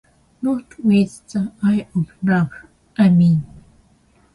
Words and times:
Not 0.41 0.83
with 0.83 1.27
the 1.27 1.51
eye 1.61 1.85
of 1.95 2.11
love, 2.23 2.49
I 2.97 3.09
mean. 3.09 3.43